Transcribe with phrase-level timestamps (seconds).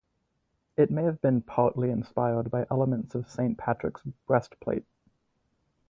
[0.77, 4.87] It may have been partly inspired by elements of Saint Patrick's Breastplate.